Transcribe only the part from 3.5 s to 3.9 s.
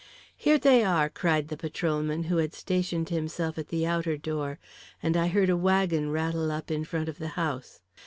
at the